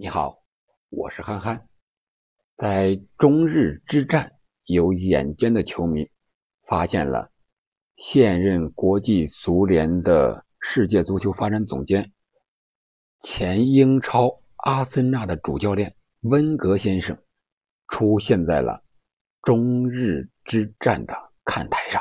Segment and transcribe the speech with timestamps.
[0.00, 0.44] 你好，
[0.90, 1.68] 我是憨憨。
[2.56, 6.08] 在中日之战，有眼尖的球迷
[6.68, 7.32] 发现了
[7.96, 12.12] 现任国际足联的世界足球发展总监、
[13.22, 17.20] 前英超阿森纳的主教练温格先生
[17.88, 18.80] 出现在了
[19.42, 22.00] 中日之战的看台上。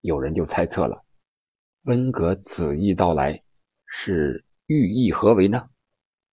[0.00, 1.04] 有人就猜测了，
[1.84, 3.40] 温格此役到来
[3.86, 5.70] 是寓意何为呢？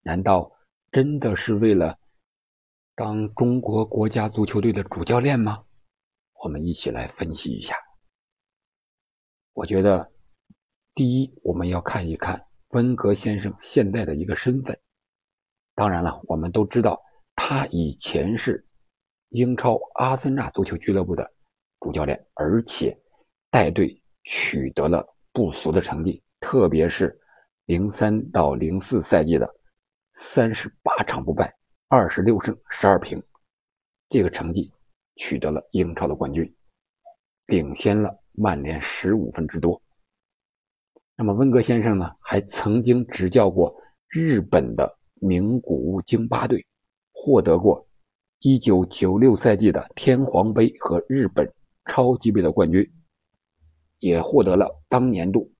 [0.02, 0.50] 难道？
[0.94, 1.98] 真的是为了
[2.94, 5.64] 当中国国家足球队的主教练吗？
[6.34, 7.74] 我们一起来分析一下。
[9.54, 10.12] 我觉得，
[10.94, 14.78] 第一，我们要看一看温格先生现在的一个身份。
[15.74, 17.02] 当然了，我们都知道
[17.34, 18.64] 他以前是
[19.30, 21.28] 英超阿森纳足球俱乐部的
[21.80, 22.96] 主教练，而且
[23.50, 27.20] 带队取得了不俗的成绩，特别是
[27.64, 29.56] 零三到零四赛季的。
[30.14, 31.52] 三十八场不败，
[31.88, 33.22] 二十六胜十二平，
[34.08, 34.70] 这个成绩
[35.16, 36.54] 取得了英超的冠军，
[37.46, 39.80] 领先了曼联十五分之多。
[41.16, 43.74] 那么温格先生呢，还曾经执教过
[44.08, 46.64] 日本的名古屋京巴队，
[47.12, 47.86] 获得过
[48.40, 51.52] 一九九六赛季的天皇杯和日本
[51.86, 52.88] 超级杯的冠军，
[53.98, 55.52] 也获得了当年度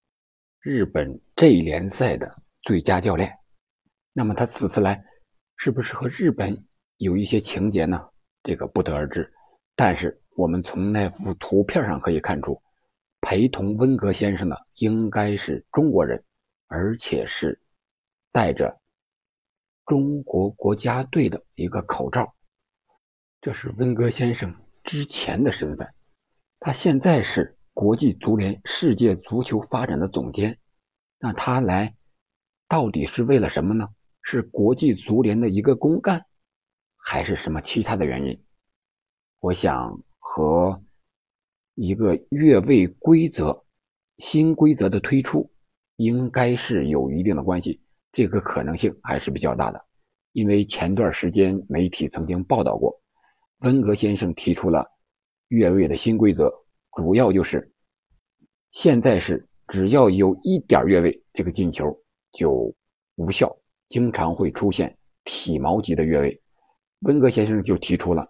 [0.60, 3.36] 日本 J 联赛的最佳教练。
[4.16, 5.04] 那么他此次来，
[5.56, 6.56] 是不是和日本
[6.98, 8.00] 有一些情节呢？
[8.44, 9.28] 这个不得而知。
[9.74, 12.62] 但是我们从那幅图片上可以看出，
[13.20, 16.22] 陪同温格先生的应该是中国人，
[16.68, 17.60] 而且是
[18.30, 18.80] 戴着
[19.84, 22.36] 中国国家队的一个口罩。
[23.40, 25.92] 这是温格先生之前的身份，
[26.60, 30.56] 他现在是国际足联世界足球发展的总监。
[31.18, 31.96] 那他来
[32.68, 33.88] 到底是为了什么呢？
[34.24, 36.24] 是国际足联的一个公干，
[36.96, 38.44] 还是什么其他的原因？
[39.38, 40.82] 我想和
[41.74, 43.64] 一个越位规则
[44.16, 45.48] 新规则的推出
[45.96, 47.78] 应该是有一定的关系，
[48.12, 49.84] 这个可能性还是比较大的。
[50.32, 52.98] 因为前段时间媒体曾经报道过，
[53.58, 54.84] 温格先生提出了
[55.48, 56.50] 越位的新规则，
[56.96, 57.70] 主要就是
[58.72, 61.84] 现在是只要有一点越位，这个进球
[62.32, 62.74] 就
[63.16, 63.54] 无效。
[63.88, 66.42] 经常会出现体毛级的越位，
[67.00, 68.28] 温格先生就提出了，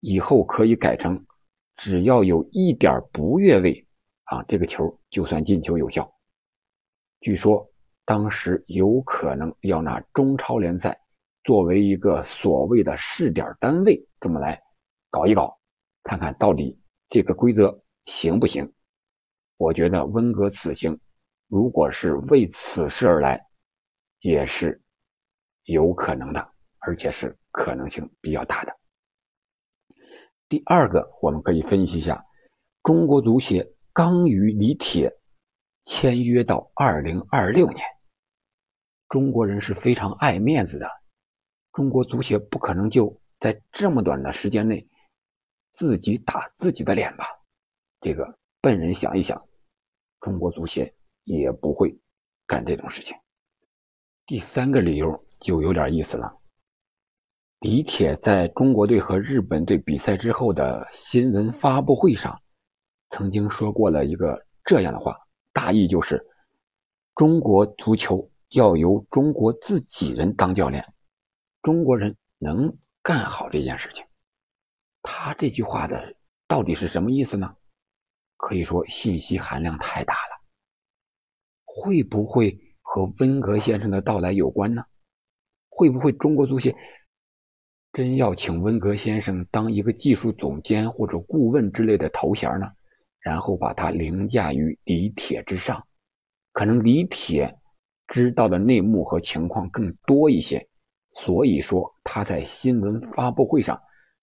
[0.00, 1.24] 以后可以改成，
[1.76, 3.86] 只要有一点不越位，
[4.24, 6.10] 啊，这个球就算进球有效。
[7.20, 7.68] 据说
[8.04, 10.98] 当时有可能要拿中超联赛
[11.44, 14.60] 作为一个所谓的试点单位，这么来
[15.10, 15.58] 搞一搞，
[16.04, 16.78] 看看到底
[17.08, 18.70] 这个规则行不行。
[19.56, 20.98] 我觉得温格此行，
[21.48, 23.49] 如果是为此事而来。
[24.20, 24.80] 也是
[25.64, 28.76] 有可能的，而且是可能性比较大的。
[30.48, 32.24] 第二个，我们可以分析一下，
[32.82, 35.10] 中国足协刚与李铁
[35.84, 37.84] 签约到二零二六年。
[39.08, 40.88] 中国人是非常爱面子的，
[41.72, 44.88] 中国足协不可能就在这么短的时间内
[45.72, 47.24] 自己打自己的脸吧？
[48.00, 49.40] 这个笨人想一想，
[50.20, 50.94] 中国足协
[51.24, 51.96] 也不会
[52.46, 53.16] 干这种事情。
[54.30, 56.32] 第三个理由就有点意思了。
[57.58, 62.40] 李铁在中国队和日本队比赛之后的新闻发布会上，
[63.08, 65.18] 曾经说过了一个这样的话，
[65.52, 66.24] 大意就是：
[67.16, 70.94] 中国足球要由中国自己人当教练，
[71.60, 74.06] 中国人能干好这件事情。
[75.02, 76.14] 他这句话的
[76.46, 77.52] 到底是什么意思呢？
[78.36, 80.40] 可以说信息含量太大了，
[81.64, 82.56] 会不会？
[82.92, 84.82] 和温格先生的到来有关呢？
[85.68, 86.74] 会不会中国足协
[87.92, 92.68] 真要请温格先生当一个技术总监或者顾问之类的头衔呢？
[93.20, 95.86] 然后把他凌驾于李铁之上？
[96.50, 97.56] 可能李铁
[98.08, 100.68] 知道的内幕和情况更多一些，
[101.14, 103.80] 所以说他在新闻发布会上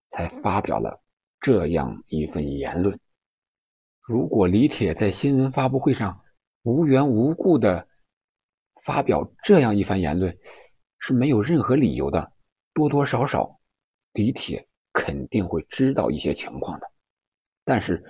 [0.10, 1.02] 才发表了
[1.40, 3.00] 这样一份言论。
[4.02, 6.20] 如果李铁在新闻发布会上
[6.64, 7.87] 无缘无故的，
[8.88, 10.34] 发表这样一番言论
[11.00, 12.32] 是没有任何理由的，
[12.74, 13.60] 多多少少，
[14.14, 16.90] 李铁肯定会知道一些情况的。
[17.66, 18.02] 但是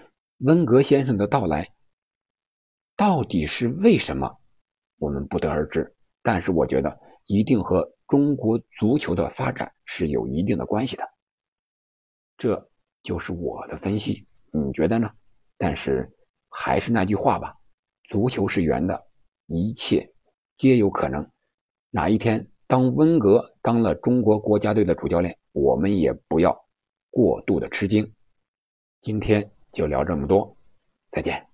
[0.41, 1.67] 温格先生的到来
[2.95, 4.31] 到底是为什么，
[4.99, 5.91] 我们不得而知。
[6.21, 6.95] 但是我觉得
[7.25, 11.03] 一定和中国足球的发展是有一定的关系的。
[12.37, 12.69] 这
[13.01, 15.09] 就是我的分析，你觉得呢？
[15.57, 16.07] 但是
[16.49, 17.55] 还是那句话吧，
[18.11, 19.07] 足球是圆的，
[19.47, 20.07] 一切。
[20.57, 21.29] 皆有可能，
[21.91, 26.65] 哪一天当温格当了中国国家队的主教练，我们也不要
[27.11, 28.11] 过度的吃惊。
[28.99, 30.57] 今天就聊这么多，
[31.11, 31.46] 再见。